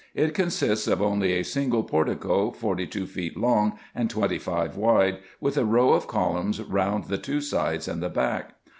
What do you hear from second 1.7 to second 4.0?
portico, forty two feet long